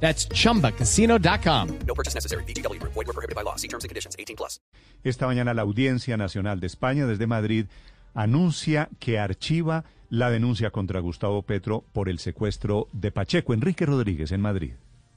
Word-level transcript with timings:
That's 0.00 0.28
chumbacasino.com. 0.28 1.68
No 1.86 1.94
purchase 1.94 2.14
necessary. 2.14 2.44
BGW. 2.44 2.80
Void 2.82 2.94
were 2.94 3.12
prohibited 3.12 3.34
by 3.34 3.42
law. 3.42 3.56
See 3.56 3.68
terms 3.68 3.84
and 3.84 3.90
conditions. 3.90 4.14
18 4.16 4.36
plus. 4.36 4.60
Esta 5.04 5.26
mañana 5.26 5.54
la 5.54 5.62
Audiencia 5.62 6.16
Nacional 6.16 6.60
de 6.60 6.66
España 6.66 7.06
desde 7.06 7.26
Madrid 7.26 7.66
anuncia 8.14 8.88
que 8.98 9.18
archiva 9.18 9.84
la 10.08 10.30
denuncia 10.30 10.70
contra 10.70 11.00
Gustavo 11.00 11.42
Petro 11.42 11.84
por 11.92 12.08
el 12.08 12.18
secuestro 12.18 12.88
de 12.92 13.12
Pacheco. 13.12 13.54
Enrique 13.54 13.86
Rodríguez 13.86 14.32
en 14.32 14.40
Madrid. 14.40 14.72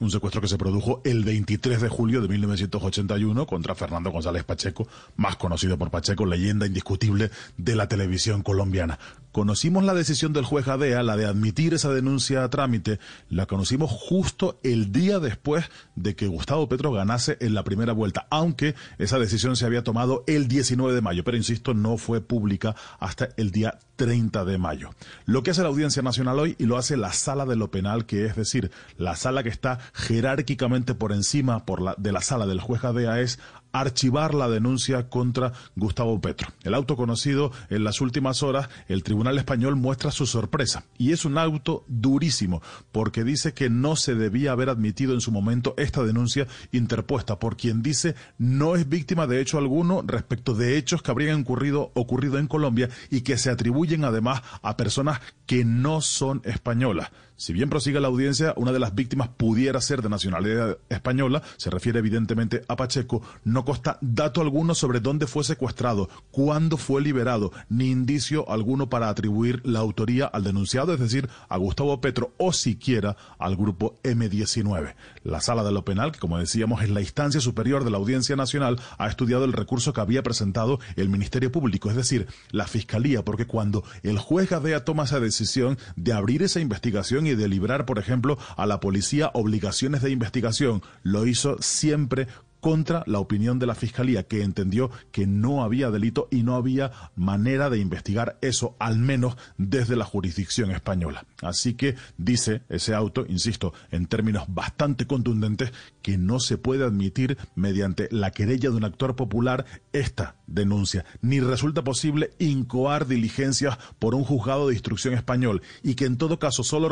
Un 0.00 0.10
secuestro 0.10 0.40
que 0.40 0.48
se 0.48 0.56
produjo 0.56 1.02
el 1.04 1.24
23 1.24 1.82
de 1.82 1.88
julio 1.90 2.22
de 2.22 2.28
1981 2.28 3.46
contra 3.46 3.74
Fernando 3.74 4.10
González 4.10 4.44
Pacheco, 4.44 4.88
más 5.16 5.36
conocido 5.36 5.76
por 5.76 5.90
Pacheco, 5.90 6.24
leyenda 6.24 6.64
indiscutible 6.66 7.30
de 7.58 7.76
la 7.76 7.86
televisión 7.86 8.42
colombiana. 8.42 8.98
Conocimos 9.32 9.84
la 9.84 9.94
decisión 9.94 10.32
del 10.32 10.44
juez 10.44 10.66
Adea, 10.66 11.04
la 11.04 11.16
de 11.16 11.24
admitir 11.24 11.72
esa 11.72 11.90
denuncia 11.90 12.42
a 12.42 12.50
trámite, 12.50 12.98
la 13.28 13.46
conocimos 13.46 13.90
justo 13.90 14.58
el 14.64 14.90
día 14.90 15.20
después 15.20 15.66
de 15.94 16.16
que 16.16 16.26
Gustavo 16.26 16.68
Petro 16.68 16.90
ganase 16.90 17.36
en 17.40 17.54
la 17.54 17.62
primera 17.62 17.92
vuelta, 17.92 18.26
aunque 18.30 18.74
esa 18.98 19.20
decisión 19.20 19.54
se 19.54 19.66
había 19.66 19.84
tomado 19.84 20.24
el 20.26 20.48
19 20.48 20.94
de 20.94 21.00
mayo, 21.00 21.22
pero 21.22 21.36
insisto, 21.36 21.74
no 21.74 21.96
fue 21.96 22.20
pública 22.20 22.74
hasta 22.98 23.28
el 23.36 23.52
día 23.52 23.78
30 23.94 24.44
de 24.44 24.58
mayo. 24.58 24.90
Lo 25.26 25.42
que 25.42 25.52
hace 25.52 25.62
la 25.62 25.68
Audiencia 25.68 26.02
Nacional 26.02 26.38
hoy 26.38 26.56
y 26.58 26.64
lo 26.64 26.76
hace 26.76 26.96
la 26.96 27.12
sala 27.12 27.46
de 27.46 27.54
lo 27.54 27.70
penal, 27.70 28.06
que 28.06 28.24
es 28.24 28.34
decir, 28.34 28.72
la 28.96 29.14
sala 29.14 29.42
que 29.42 29.48
está 29.48 29.78
jerárquicamente 29.92 30.94
por 30.94 31.12
encima 31.12 31.64
de 31.98 32.12
la 32.12 32.20
sala 32.20 32.46
del 32.46 32.60
juez 32.60 32.82
Adea 32.82 33.20
es 33.20 33.38
archivar 33.72 34.34
la 34.34 34.48
denuncia 34.48 35.08
contra 35.08 35.52
Gustavo 35.76 36.20
Petro. 36.20 36.48
El 36.64 36.74
auto 36.74 36.96
conocido 36.96 37.52
en 37.68 37.84
las 37.84 38.00
últimas 38.00 38.42
horas, 38.42 38.68
el 38.88 39.02
Tribunal 39.02 39.19
Español 39.38 39.76
muestra 39.76 40.10
su 40.10 40.26
sorpresa. 40.26 40.84
Y 40.98 41.12
es 41.12 41.24
un 41.24 41.38
auto 41.38 41.84
durísimo, 41.88 42.62
porque 42.92 43.24
dice 43.24 43.54
que 43.54 43.70
no 43.70 43.96
se 43.96 44.14
debía 44.14 44.52
haber 44.52 44.68
admitido 44.68 45.14
en 45.14 45.20
su 45.20 45.32
momento 45.32 45.74
esta 45.76 46.02
denuncia 46.02 46.46
interpuesta 46.72 47.38
por 47.38 47.56
quien 47.56 47.82
dice 47.82 48.14
no 48.38 48.76
es 48.76 48.88
víctima 48.88 49.26
de 49.26 49.40
hecho 49.40 49.58
alguno 49.58 50.02
respecto 50.06 50.54
de 50.54 50.76
hechos 50.76 51.02
que 51.02 51.10
habrían 51.10 51.44
ocurrido 51.44 52.38
en 52.38 52.46
Colombia 52.46 52.88
y 53.10 53.22
que 53.22 53.38
se 53.38 53.50
atribuyen 53.50 54.04
además 54.04 54.42
a 54.62 54.76
personas 54.76 55.20
que 55.46 55.64
no 55.64 56.00
son 56.00 56.42
españolas. 56.44 57.10
Si 57.40 57.54
bien 57.54 57.70
prosigue 57.70 58.00
la 58.00 58.08
audiencia, 58.08 58.52
una 58.58 58.70
de 58.70 58.78
las 58.78 58.94
víctimas 58.94 59.30
pudiera 59.30 59.80
ser 59.80 60.02
de 60.02 60.10
nacionalidad 60.10 60.76
española, 60.90 61.42
se 61.56 61.70
refiere 61.70 62.00
evidentemente 62.00 62.60
a 62.68 62.76
Pacheco, 62.76 63.22
no 63.44 63.64
consta 63.64 63.96
dato 64.02 64.42
alguno 64.42 64.74
sobre 64.74 65.00
dónde 65.00 65.26
fue 65.26 65.42
secuestrado, 65.42 66.10
cuándo 66.30 66.76
fue 66.76 67.00
liberado, 67.00 67.50
ni 67.70 67.90
indicio 67.90 68.46
alguno 68.50 68.90
para 68.90 69.08
atribuir 69.08 69.62
la 69.64 69.78
autoría 69.78 70.26
al 70.26 70.44
denunciado, 70.44 70.92
es 70.92 71.00
decir, 71.00 71.30
a 71.48 71.56
Gustavo 71.56 71.98
Petro 72.02 72.34
o 72.36 72.52
siquiera 72.52 73.16
al 73.38 73.56
grupo 73.56 73.98
M19. 74.02 74.94
La 75.24 75.40
sala 75.40 75.64
de 75.64 75.72
lo 75.72 75.82
penal, 75.82 76.12
que 76.12 76.18
como 76.18 76.36
decíamos 76.36 76.82
es 76.82 76.90
la 76.90 77.00
instancia 77.00 77.40
superior 77.40 77.84
de 77.84 77.90
la 77.90 77.96
Audiencia 77.96 78.36
Nacional, 78.36 78.78
ha 78.98 79.08
estudiado 79.08 79.46
el 79.46 79.54
recurso 79.54 79.94
que 79.94 80.02
había 80.02 80.22
presentado 80.22 80.78
el 80.94 81.08
Ministerio 81.08 81.50
Público, 81.50 81.88
es 81.88 81.96
decir, 81.96 82.26
la 82.50 82.66
Fiscalía, 82.66 83.24
porque 83.24 83.46
cuando 83.46 83.82
el 84.02 84.18
juez 84.18 84.50
Gadea 84.50 84.84
toma 84.84 85.04
esa 85.04 85.20
decisión 85.20 85.78
de 85.96 86.12
abrir 86.12 86.42
esa 86.42 86.60
investigación 86.60 87.29
y 87.30 87.36
de 87.36 87.48
librar, 87.48 87.86
por 87.86 87.98
ejemplo, 87.98 88.38
a 88.56 88.66
la 88.66 88.80
policía 88.80 89.30
obligaciones 89.34 90.02
de 90.02 90.10
investigación. 90.10 90.82
Lo 91.02 91.26
hizo 91.26 91.56
siempre 91.60 92.28
contra 92.60 93.02
la 93.06 93.18
opinión 93.18 93.58
de 93.58 93.66
la 93.66 93.74
Fiscalía, 93.74 94.24
que 94.24 94.42
entendió 94.42 94.90
que 95.12 95.26
no 95.26 95.62
había 95.62 95.90
delito 95.90 96.28
y 96.30 96.42
no 96.42 96.54
había 96.54 96.92
manera 97.16 97.70
de 97.70 97.78
investigar 97.78 98.38
eso, 98.40 98.76
al 98.78 98.98
menos 98.98 99.36
desde 99.58 99.96
la 99.96 100.04
jurisdicción 100.04 100.70
española. 100.70 101.26
Así 101.42 101.74
que 101.74 101.96
dice 102.16 102.62
ese 102.68 102.94
auto, 102.94 103.24
insisto, 103.28 103.72
en 103.90 104.06
términos 104.06 104.44
bastante 104.48 105.06
contundentes, 105.06 105.72
que 106.02 106.18
no 106.18 106.40
se 106.40 106.58
puede 106.58 106.84
admitir 106.84 107.38
mediante 107.54 108.08
la 108.10 108.30
querella 108.30 108.70
de 108.70 108.76
un 108.76 108.84
actor 108.84 109.16
popular 109.16 109.64
esta 109.92 110.36
denuncia, 110.46 111.04
ni 111.22 111.40
resulta 111.40 111.84
posible 111.84 112.30
incoar 112.38 113.06
diligencias 113.06 113.78
por 113.98 114.14
un 114.14 114.24
juzgado 114.24 114.68
de 114.68 114.74
instrucción 114.74 115.14
español 115.14 115.62
y 115.82 115.94
que 115.94 116.04
en 116.04 116.16
todo 116.16 116.38
caso 116.38 116.62
solo 116.64 116.90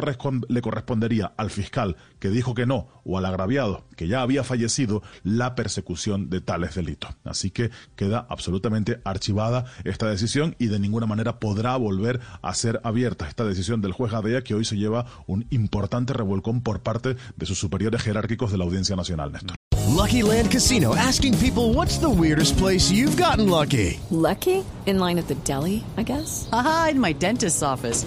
le 0.48 0.62
correspondería 0.62 1.32
al 1.36 1.50
fiscal 1.50 1.96
que 2.18 2.30
dijo 2.30 2.54
que 2.54 2.66
no 2.66 2.88
o 3.04 3.18
al 3.18 3.26
agraviado 3.26 3.84
que 3.96 4.08
ya 4.08 4.22
había 4.22 4.44
fallecido 4.44 5.02
la 5.22 5.54
persecución 5.58 6.30
de 6.30 6.40
tales 6.40 6.76
delitos. 6.76 7.10
Así 7.24 7.50
que 7.50 7.72
queda 7.96 8.24
absolutamente 8.28 9.00
archivada 9.02 9.64
esta 9.82 10.08
decisión 10.08 10.54
y 10.60 10.68
de 10.68 10.78
ninguna 10.78 11.06
manera 11.06 11.40
podrá 11.40 11.76
volver 11.76 12.20
a 12.42 12.54
ser 12.54 12.80
abierta 12.84 13.26
esta 13.26 13.44
decisión 13.44 13.80
del 13.80 13.90
juez 13.90 14.12
Gadea 14.12 14.42
que 14.42 14.54
hoy 14.54 14.64
se 14.64 14.76
lleva 14.76 15.06
un 15.26 15.46
importante 15.50 16.12
revolcón 16.12 16.60
por 16.60 16.78
parte 16.78 17.16
de 17.34 17.46
sus 17.46 17.58
superiores 17.58 18.02
jerárquicos 18.02 18.52
de 18.52 18.58
la 18.58 18.64
Audiencia 18.66 18.94
Nacional, 18.94 19.32
Néstor. 19.32 19.56
Lucky 19.88 20.22
Land 20.22 20.52
Casino 20.52 20.94
asking 20.94 21.36
people 21.38 21.74
what's 21.74 21.98
the 21.98 22.08
weirdest 22.08 22.56
place 22.56 22.88
you've 22.88 23.20
gotten 23.20 23.48
lucky. 23.50 23.98
Lucky? 24.10 24.64
In 24.86 25.00
line 25.00 25.18
at 25.18 25.26
the 25.26 25.34
deli, 25.42 25.82
I 25.96 26.04
guess. 26.04 26.48
Aha, 26.52 26.90
in 26.92 27.00
my 27.00 27.12
dentist's 27.12 27.64
office. 27.64 28.06